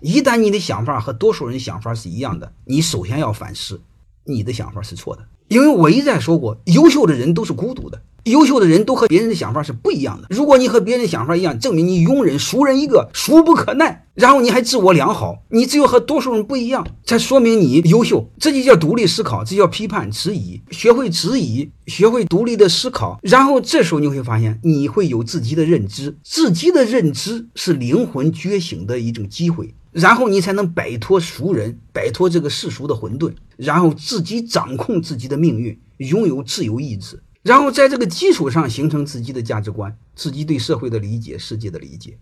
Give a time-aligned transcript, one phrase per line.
[0.00, 3.80] 一旦你的想法和多数人想法是一样的，你首先要反思，
[4.24, 5.24] 你的想法是错的。
[5.48, 8.00] 因为我一再说过，优秀的人都是孤独的。
[8.30, 10.28] 优秀的人都和别人的想法是不一样的。
[10.30, 14.06] 如果你和别人想法一样，证明你庸人俗人一个，俗不可耐。
[14.14, 18.30] 然后你还自我良好，你只有和多数人不一样，才说明你优秀。
[18.38, 20.60] 这就叫独立思考，这叫批判质疑。
[20.70, 26.14] 学会质疑，学会独立的思考，然后这时候你会发现，你会有自己的认知。
[26.22, 37.22] 自己的认知是灵魂觉醒的一种机会，然后你才能摆脱俗人，摆脱这个世俗的混沌，然后自己掌控自己的命运，拥有自由意志。
[37.42, 42.18] 然后在这个基础上形成自己的价值观，自己对社会的理解、世界的理解。